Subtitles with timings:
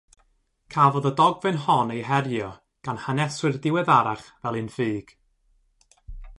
[0.75, 2.49] Cafodd y dogfen hon ei herio
[2.89, 5.17] gan haneswyr diweddarach fel un ffug.